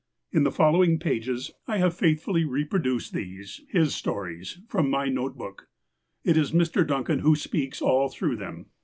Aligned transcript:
In 0.31 0.43
the 0.45 0.51
following 0.51 0.97
pages, 0.97 1.51
I 1.67 1.77
have 1.77 1.93
faithfully 1.93 2.43
reproduced 2.43 3.11
7 3.11 3.21
8 3.21 3.21
INTRODUCTION 3.29 3.65
these, 3.69 3.81
Ills 3.81 3.93
stories, 3.93 4.59
from, 4.67 4.89
my 4.89 5.09
note 5.09 5.37
book. 5.37 5.67
It 6.23 6.37
is 6.37 6.51
Mr. 6.51 6.87
Duncan 6.87 7.21
wlio 7.21 7.37
speaks 7.37 7.83
all 7.83 8.09
through 8.09 8.37
them. 8.37 8.65